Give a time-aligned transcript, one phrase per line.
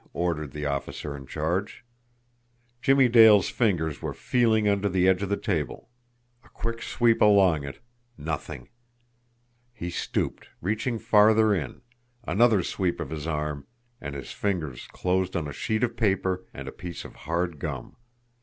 [0.15, 1.85] ordered the officer in charge.
[2.81, 5.91] Jimmie Dale's fingers were feeling under the edge of the table
[6.43, 7.79] a quick sweep along it
[8.17, 8.69] NOTHING!
[9.71, 11.81] He stooped, reaching farther in
[12.23, 13.67] another sweep of his arm
[14.01, 17.95] and his fingers closed on a sheet of paper and a piece of hard gum.